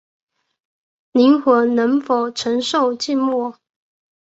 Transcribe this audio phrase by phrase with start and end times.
[1.11, 3.55] 灵魂能否承受寂寞